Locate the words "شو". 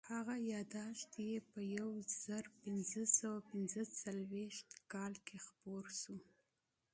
5.99-6.17